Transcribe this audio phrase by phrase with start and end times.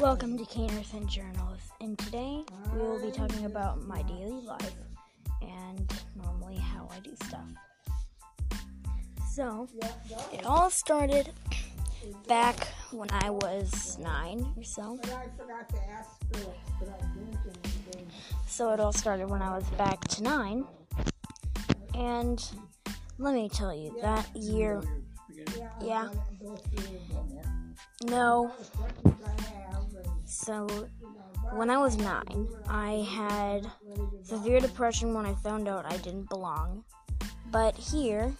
[0.00, 2.44] Welcome to Caners and Journals, and today
[2.74, 4.74] we will be talking about my daily life
[5.40, 7.46] and normally how I do stuff.
[9.32, 9.66] So,
[10.34, 11.30] it all started
[12.28, 15.00] back when I was nine or so.
[18.46, 20.66] So, it all started when I was back to nine,
[21.94, 22.44] and
[23.16, 24.82] let me tell you, that year,
[25.82, 26.08] yeah,
[28.04, 28.52] no.
[30.24, 30.66] So,
[31.52, 33.70] when I was nine, I had
[34.22, 36.84] severe depression when I found out I didn't belong.
[37.50, 38.32] But here,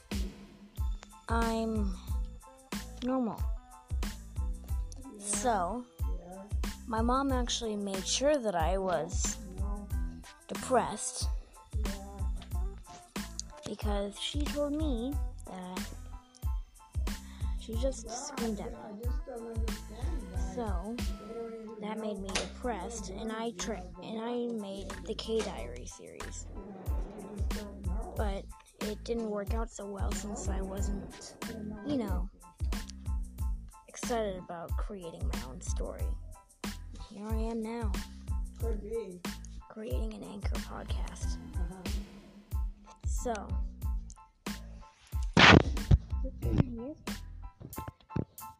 [1.28, 1.94] I'm
[3.04, 3.40] normal.
[5.18, 5.84] So,
[6.86, 9.36] my mom actually made sure that I was
[10.48, 11.28] depressed
[13.68, 15.12] because she told me
[15.46, 15.80] that
[17.60, 19.05] she just screamed at me.
[20.56, 20.96] So
[21.82, 26.46] that made me depressed, and I tra- and I made the K Diary series.
[28.16, 28.46] But
[28.80, 31.34] it didn't work out so well since I wasn't,
[31.84, 32.30] you know,
[33.86, 36.08] excited about creating my own story.
[37.10, 37.92] Here I am now,
[39.68, 41.36] creating an anchor podcast.
[43.06, 43.34] So,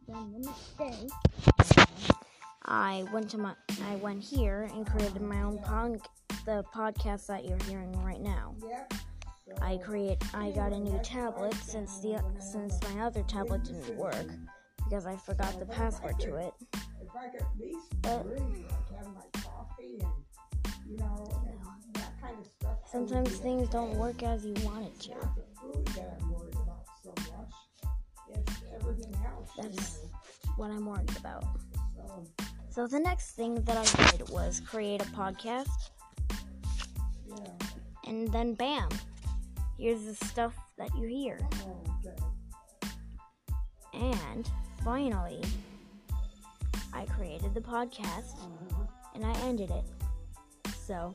[0.09, 1.09] then the day,
[2.65, 3.55] I went to my,
[3.89, 6.01] I went here and created my own pod,
[6.45, 8.55] the podcast that you're hearing right now.
[9.63, 14.27] I create, I got a new tablet since the since my other tablet didn't work
[14.85, 16.53] because I forgot the password to it.
[18.03, 18.27] But
[22.91, 25.46] sometimes things don't work as you want it to.
[29.75, 29.99] That's
[30.57, 31.45] what I'm worried about.
[32.71, 35.91] So the next thing that I did was create a podcast.
[38.07, 38.89] And then bam,
[39.79, 41.41] here's the stuff that you hear.
[43.93, 44.49] And
[44.85, 45.43] finally,
[46.93, 48.37] I created the podcast
[49.15, 49.85] and I ended it.
[50.87, 51.15] So,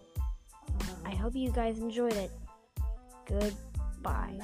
[1.05, 2.31] I hope you guys enjoyed it.
[3.25, 4.39] Goodbye.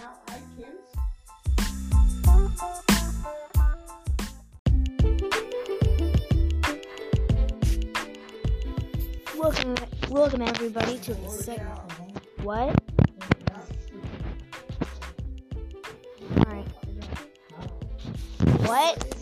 [9.37, 9.75] Welcome,
[10.09, 11.67] welcome everybody to the second.
[12.41, 12.75] What?
[16.37, 16.67] Alright.
[18.65, 19.16] What?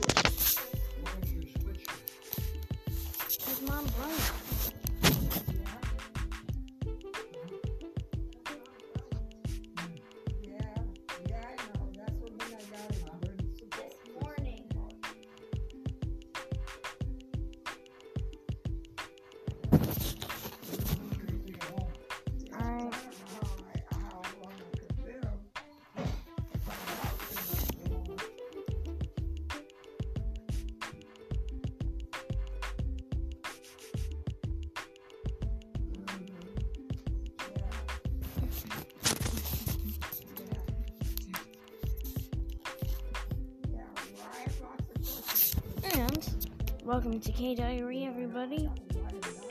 [45.97, 46.47] And
[46.83, 48.69] welcome to K Diary, everybody.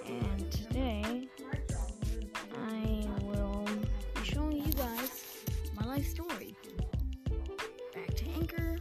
[0.06, 1.26] And today
[2.54, 3.66] I will
[4.14, 5.24] be showing you guys
[5.74, 6.54] my life story.
[7.94, 8.78] Back to Anchor,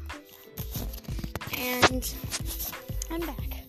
[1.58, 2.14] and
[3.10, 3.64] I'm back.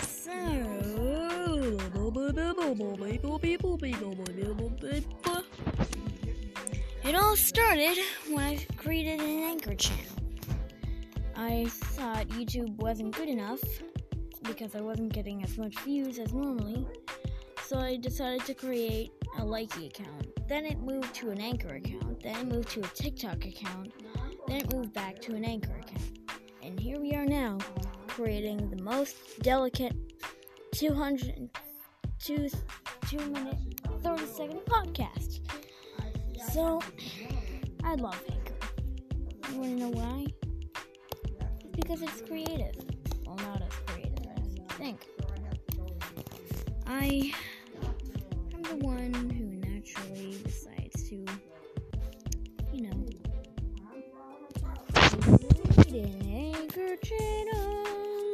[0.00, 0.32] So.
[7.04, 7.98] It all started
[8.30, 10.23] when I created an Anchor channel.
[11.44, 13.60] I thought YouTube wasn't good enough
[14.44, 16.86] because I wasn't getting as much views as normally,
[17.66, 20.26] so I decided to create a Likee account.
[20.48, 23.92] Then it moved to an Anchor account, then it moved to a TikTok account,
[24.46, 26.18] then it moved back to an Anchor account.
[26.62, 27.58] And here we are now,
[28.06, 29.94] creating the most delicate
[30.72, 31.50] 200,
[32.18, 32.48] two,
[33.06, 33.58] two minute,
[34.02, 35.40] 30 second podcast.
[36.52, 36.80] So,
[37.84, 38.54] I love Anchor.
[39.52, 40.26] You wanna know why?
[41.84, 42.74] Because it's creative.
[43.26, 45.06] Well, not as creative as you think.
[46.86, 47.30] I
[48.54, 51.26] am the one who naturally decides to,
[52.72, 53.06] you know,
[55.88, 57.84] an anchor channel.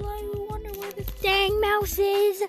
[0.05, 2.44] I wonder where this dang mouse is.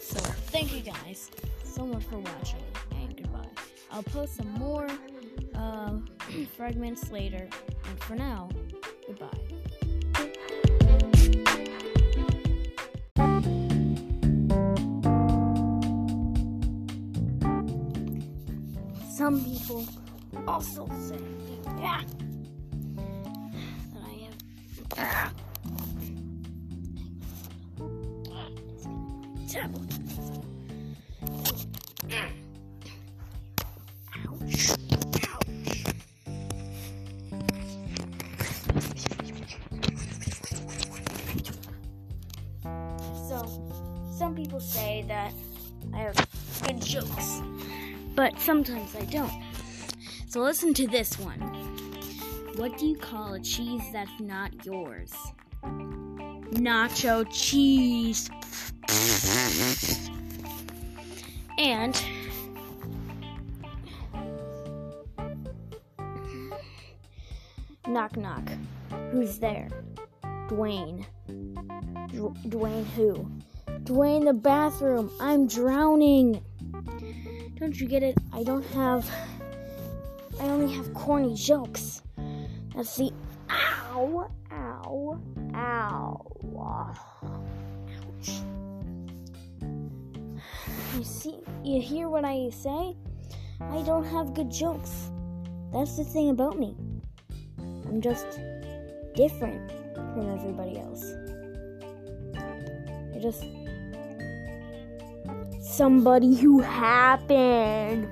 [0.00, 0.18] So,
[0.50, 1.30] thank you guys
[1.62, 3.46] so much for watching, and goodbye.
[3.92, 4.88] I'll post some more
[5.56, 5.92] uh,
[6.56, 7.48] fragments later.
[7.88, 8.48] And for now,
[9.06, 9.26] goodbye.
[19.16, 19.86] Some people
[20.46, 21.18] also say
[21.80, 22.02] yeah,
[23.92, 24.02] that
[24.98, 25.32] I have
[29.48, 30.45] tablet.
[44.16, 45.32] Some people say that
[45.92, 46.16] I have
[46.64, 47.40] good jokes,
[48.14, 49.30] but sometimes I don't.
[50.28, 51.40] So, listen to this one.
[52.56, 55.12] What do you call a cheese that's not yours?
[56.52, 58.30] Nacho cheese.
[61.58, 62.02] And
[67.86, 68.48] knock knock.
[69.10, 69.68] Who's there?
[70.48, 71.04] Dwayne.
[72.08, 73.28] D- Dwayne who?
[73.86, 75.12] Dwayne the bathroom.
[75.20, 76.42] I'm drowning.
[77.54, 78.18] Don't you get it?
[78.32, 79.08] I don't have
[80.40, 82.02] I only have corny jokes.
[82.74, 83.12] That's the
[83.48, 85.20] ow ow
[85.54, 86.26] ow.
[87.94, 88.30] Ouch.
[90.96, 92.96] You see, you hear what I say?
[93.60, 95.10] I don't have good jokes.
[95.72, 96.76] That's the thing about me.
[97.58, 98.26] I'm just
[99.14, 101.14] different from everybody else.
[103.14, 103.44] I just
[105.76, 108.08] somebody who happened.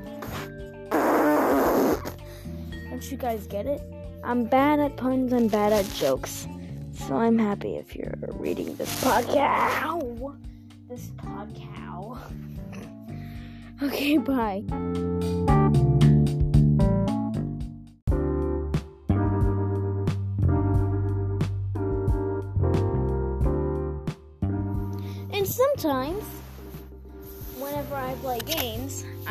[2.90, 3.80] Don't you guys get it?
[4.22, 6.46] I'm bad at puns, I'm bad at jokes.
[6.92, 10.36] So I'm happy if you're reading this podcast.
[10.88, 12.18] This podcast.
[13.82, 14.62] Okay, bye.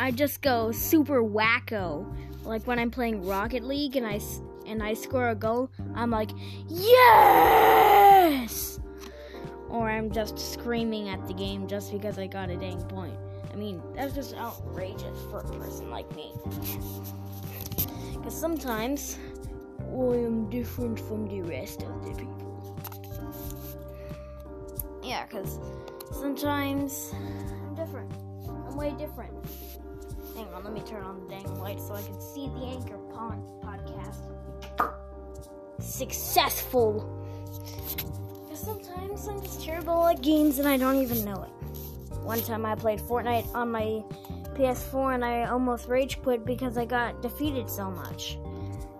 [0.04, 2.04] I just go super wacko.
[2.44, 4.20] Like when I'm playing Rocket League and I
[4.66, 6.28] and I score a goal, I'm like,
[6.68, 8.80] yes!
[9.70, 13.16] Or I'm just screaming at the game just because I got a dang point.
[13.50, 16.34] I mean, that's just outrageous for a person like me.
[18.12, 19.16] Because sometimes
[19.80, 22.78] I am different from the rest of the people.
[25.02, 25.58] Yeah, because
[26.12, 28.12] sometimes I'm different.
[28.46, 29.32] I'm way different.
[30.34, 32.98] Hang on, let me turn on the dang light so I can see the Anchor
[33.12, 34.22] Pond podcast.
[35.80, 37.08] Successful.
[38.44, 42.16] Because sometimes I'm just terrible at games and I don't even know it.
[42.24, 44.02] One time I played Fortnite on my
[44.54, 48.38] PS4 and I almost rage quit because I got defeated so much.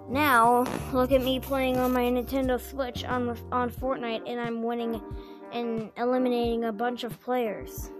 [0.09, 5.01] Now, look at me playing on my Nintendo Switch on on Fortnite and I'm winning
[5.53, 7.91] and eliminating a bunch of players.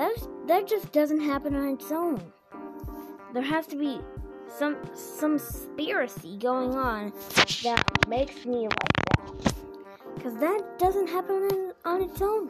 [0.00, 2.22] That is, that just doesn't happen on its own.
[3.34, 4.00] There has to be
[4.48, 7.12] some some conspiracy going on
[7.64, 9.54] that makes me like that.
[10.22, 12.48] Cuz that doesn't happen on, its own.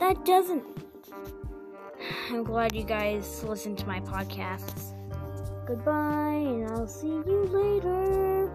[0.00, 0.62] That doesn't.
[2.28, 4.92] I'm glad you guys listen to my podcasts.
[5.66, 8.52] Goodbye, and I'll see you later.